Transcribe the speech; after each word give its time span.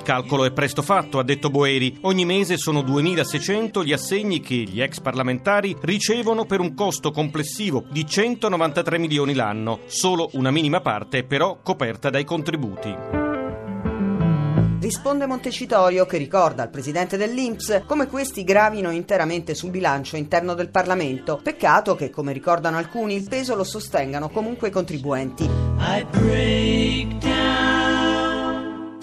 Il 0.00 0.06
calcolo 0.06 0.46
è 0.46 0.50
presto 0.50 0.80
fatto, 0.80 1.18
ha 1.18 1.22
detto 1.22 1.50
Boeri. 1.50 1.98
Ogni 2.02 2.24
mese 2.24 2.56
sono 2.56 2.80
2.600 2.80 3.84
gli 3.84 3.92
assegni 3.92 4.40
che 4.40 4.54
gli 4.54 4.80
ex 4.80 4.98
parlamentari 4.98 5.76
ricevono 5.78 6.46
per 6.46 6.60
un 6.60 6.72
costo 6.72 7.10
complessivo 7.10 7.84
di 7.90 8.06
193 8.06 8.96
milioni 8.96 9.34
l'anno. 9.34 9.80
Solo 9.84 10.30
una 10.32 10.50
minima 10.50 10.80
parte 10.80 11.22
però 11.24 11.58
coperta 11.62 12.08
dai 12.08 12.24
contributi. 12.24 12.96
Risponde 14.80 15.26
Montecitorio 15.26 16.06
che 16.06 16.16
ricorda 16.16 16.62
al 16.62 16.70
presidente 16.70 17.18
dell'Inps 17.18 17.82
come 17.84 18.06
questi 18.06 18.42
gravino 18.42 18.90
interamente 18.90 19.54
sul 19.54 19.68
bilancio 19.68 20.16
interno 20.16 20.54
del 20.54 20.70
Parlamento. 20.70 21.38
Peccato 21.42 21.94
che, 21.94 22.08
come 22.08 22.32
ricordano 22.32 22.78
alcuni, 22.78 23.16
il 23.16 23.28
peso 23.28 23.54
lo 23.54 23.64
sostengano 23.64 24.30
comunque 24.30 24.68
i 24.68 24.72
contribuenti. 24.72 25.46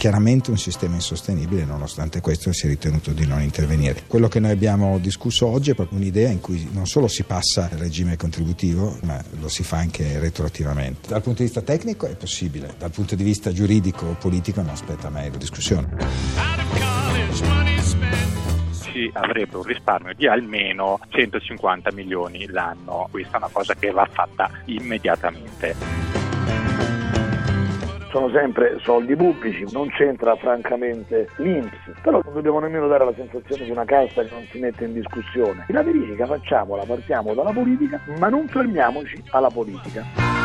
Chiaramente 0.08 0.52
un 0.52 0.58
sistema 0.58 0.96
insostenibile, 0.96 1.66
nonostante 1.66 2.22
questo 2.22 2.54
si 2.54 2.66
è 2.66 2.70
ritenuto 2.70 3.12
di 3.12 3.28
non 3.28 3.42
intervenire. 3.42 4.04
Quello 4.08 4.30
che 4.30 4.40
noi 4.40 4.52
abbiamo 4.52 5.00
discusso 5.00 5.48
oggi 5.48 5.72
è 5.72 5.76
proprio 5.76 6.00
un'idea 6.00 6.30
in 6.30 6.40
cui 6.40 6.70
non 6.72 6.86
solo 6.86 7.10
si 7.10 7.24
passa 7.24 7.68
al 7.70 7.78
regime 7.78 8.16
contributivo, 8.16 8.98
ma 9.04 9.22
lo 9.38 9.50
si 9.50 9.64
fa 9.64 9.80
anche 9.80 10.18
retroattivamente. 10.18 11.10
Dal 11.10 11.22
punto 11.22 11.40
di 11.40 11.44
vista 11.44 11.62
tecnico 11.62 12.06
è 12.06 12.16
possibile, 12.16 12.74
dal 12.78 12.92
punto 12.92 13.16
di 13.16 13.24
vista 13.26 13.52
giuridico 13.52 14.06
o 14.06 14.14
politico 14.14 14.62
non 14.62 14.70
aspetta 14.70 15.10
mai 15.10 15.30
la 15.30 15.36
discussione 15.36 15.96
si 18.72 19.12
avrebbe 19.14 19.58
un 19.58 19.64
risparmio 19.64 20.14
di 20.16 20.26
almeno 20.26 21.00
150 21.10 21.92
milioni 21.92 22.48
l'anno. 22.48 23.10
Questa 23.12 23.34
è 23.34 23.38
una 23.38 23.50
cosa 23.52 23.76
che 23.76 23.92
va 23.92 24.08
fatta 24.10 24.50
immediatamente 24.66 26.17
sono 28.18 28.30
sempre 28.32 28.80
soldi 28.80 29.16
pubblici, 29.16 29.64
non 29.72 29.90
c'entra 29.90 30.36
francamente 30.38 31.30
l'Inps, 31.38 31.78
però 32.02 32.20
non 32.24 32.34
dobbiamo 32.34 32.60
nemmeno 32.60 32.88
dare 32.88 33.06
la 33.06 33.14
sensazione 33.16 33.66
di 33.66 33.70
una 33.70 33.86
casta 33.86 34.24
che 34.24 34.30
non 34.32 34.44
si 34.50 34.58
mette 34.58 34.86
in 34.86 34.94
discussione. 34.94 35.66
La 35.68 35.84
verifica 35.84 36.26
facciamola, 36.26 36.84
partiamo 36.84 37.36
dalla 37.36 37.52
politica, 37.52 38.02
ma 38.18 38.30
non 38.30 38.48
fermiamoci 38.48 39.22
alla 39.30 39.52
politica. 39.52 40.37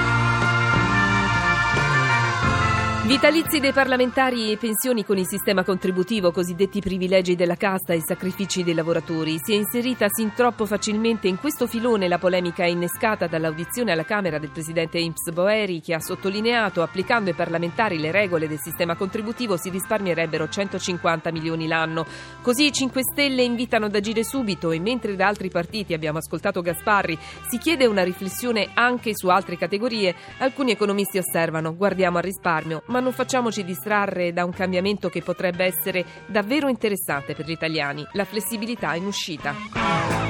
Vitalizi 3.13 3.61
dei 3.61 3.73
parlamentari 3.73 4.51
e 4.51 4.57
pensioni 4.57 5.05
con 5.05 5.19
il 5.19 5.27
sistema 5.27 5.65
contributivo, 5.65 6.33
cosiddetti 6.33 6.81
privilegi 6.81 7.37
della 7.37 7.57
casta 7.57 7.93
e 7.93 8.01
sacrifici 8.01 8.65
dei 8.65 8.73
lavoratori. 8.73 9.39
Si 9.39 9.53
è 9.53 9.57
inserita 9.57 10.07
sin 10.09 10.33
troppo 10.33 10.65
facilmente 10.65 11.29
in 11.29 11.39
questo 11.39 11.67
filone 11.67 12.09
la 12.09 12.17
polemica 12.17 12.65
innescata 12.65 13.27
dall'audizione 13.27 13.93
alla 13.93 14.07
Camera 14.07 14.39
del 14.39 14.49
presidente 14.49 14.99
Imps 14.99 15.31
Boeri 15.31 15.83
che 15.83 15.93
ha 15.93 16.01
sottolineato 16.01 16.81
applicando 16.81 17.29
ai 17.29 17.37
parlamentari 17.37 17.99
le 17.99 18.13
regole 18.13 18.49
del 18.49 18.59
sistema 18.59 18.97
contributivo 18.97 19.59
si 19.59 19.69
risparmierebbero 19.69 20.49
150 20.49 21.31
milioni 21.33 21.67
l'anno. 21.67 22.07
Così 22.41 22.65
i 22.65 22.73
5 22.73 23.03
Stelle 23.13 23.43
invitano 23.43 23.85
ad 23.85 23.95
agire 23.95 24.25
subito 24.25 24.71
e 24.71 24.81
mentre 24.81 25.17
da 25.17 25.27
altri 25.27 25.51
partiti 25.51 25.93
abbiamo 25.93 26.17
ascoltato 26.17 26.63
Gasparri 26.63 27.19
si 27.51 27.59
chiede 27.59 27.85
una 27.85 28.05
riflessione 28.05 28.71
anche 28.73 29.15
su 29.15 29.29
altre 29.29 29.59
categorie, 29.59 30.15
alcuni 30.39 30.71
economisti 30.71 31.19
osservano 31.19 31.77
guardiamo 31.77 32.17
al 32.17 32.25
risparmio 32.25 32.85
ma 32.87 33.01
non 33.03 33.13
facciamoci 33.13 33.65
distrarre 33.65 34.33
da 34.33 34.45
un 34.45 34.53
cambiamento 34.53 35.09
che 35.09 35.23
potrebbe 35.23 35.65
essere 35.65 36.05
davvero 36.27 36.69
interessante 36.69 37.35
per 37.35 37.45
gli 37.45 37.51
italiani, 37.51 38.07
la 38.13 38.25
flessibilità 38.25 38.95
in 38.95 39.05
uscita. 39.05 40.22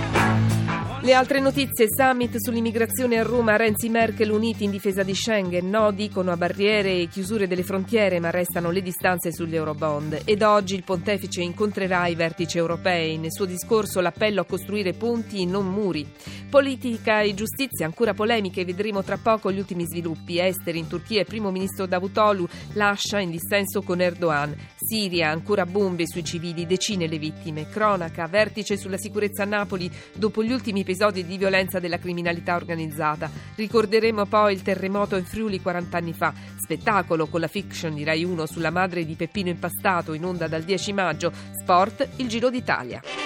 Le 1.04 1.14
altre 1.14 1.40
notizie, 1.40 1.88
summit 1.88 2.36
sull'immigrazione 2.36 3.18
a 3.18 3.24
Roma, 3.24 3.56
Renzi 3.56 3.88
Merkel 3.88 4.30
uniti 4.30 4.62
in 4.62 4.70
difesa 4.70 5.02
di 5.02 5.16
Schengen, 5.16 5.68
no 5.68 5.90
dicono 5.90 6.30
a 6.30 6.36
barriere 6.36 6.96
e 6.96 7.08
chiusure 7.08 7.48
delle 7.48 7.64
frontiere 7.64 8.20
ma 8.20 8.30
restano 8.30 8.70
le 8.70 8.82
distanze 8.82 9.32
sugli 9.32 9.56
eurobond 9.56 10.22
ed 10.24 10.42
oggi 10.42 10.76
il 10.76 10.84
pontefice 10.84 11.42
incontrerà 11.42 12.06
i 12.06 12.14
vertici 12.14 12.56
europei, 12.56 13.18
nel 13.18 13.32
suo 13.32 13.46
discorso 13.46 14.00
l'appello 14.00 14.42
a 14.42 14.44
costruire 14.44 14.92
ponti 14.92 15.42
e 15.42 15.44
non 15.44 15.66
muri. 15.66 16.06
Politica 16.48 17.22
e 17.22 17.34
giustizia, 17.34 17.84
ancora 17.84 18.14
polemiche, 18.14 18.64
vedremo 18.64 19.02
tra 19.02 19.16
poco 19.16 19.50
gli 19.50 19.58
ultimi 19.58 19.86
sviluppi. 19.86 20.38
Esteri 20.38 20.78
in 20.78 20.86
Turchia, 20.86 21.20
il 21.20 21.26
primo 21.26 21.50
ministro 21.50 21.86
Davutoglu 21.86 22.46
lascia 22.74 23.18
in 23.18 23.30
dissenso 23.30 23.82
con 23.82 24.00
Erdogan. 24.02 24.54
Siria, 24.76 25.30
ancora 25.30 25.64
bombe 25.64 26.06
sui 26.06 26.22
civili, 26.22 26.66
decine 26.66 27.06
le 27.06 27.18
vittime. 27.18 27.68
Cronaca, 27.70 28.26
vertice 28.26 28.76
sulla 28.76 28.98
sicurezza 28.98 29.44
a 29.44 29.46
Napoli 29.46 29.90
dopo 30.14 30.44
gli 30.44 30.52
ultimi 30.52 30.84
episodi 30.92 31.24
di 31.24 31.38
violenza 31.38 31.80
della 31.80 31.98
criminalità 31.98 32.54
organizzata. 32.54 33.30
Ricorderemo 33.54 34.26
poi 34.26 34.52
il 34.52 34.60
terremoto 34.60 35.16
in 35.16 35.24
Friuli 35.24 35.60
40 35.60 35.96
anni 35.96 36.12
fa. 36.12 36.34
Spettacolo 36.60 37.28
con 37.28 37.40
la 37.40 37.48
fiction 37.48 37.94
di 37.94 38.04
Rai 38.04 38.24
1 38.24 38.44
sulla 38.44 38.70
madre 38.70 39.06
di 39.06 39.14
Peppino 39.14 39.48
Impastato 39.48 40.12
in 40.12 40.24
onda 40.24 40.48
dal 40.48 40.62
10 40.62 40.92
maggio. 40.92 41.32
Sport, 41.58 42.08
il 42.16 42.28
Giro 42.28 42.50
d'Italia. 42.50 43.21